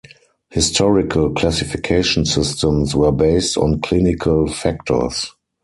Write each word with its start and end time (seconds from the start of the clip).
Historical 0.49 1.29
classification 1.31 2.25
systems 2.25 2.95
were 2.95 3.11
based 3.11 3.55
on 3.55 3.79
clinical 3.81 4.51
factors. 4.51 5.33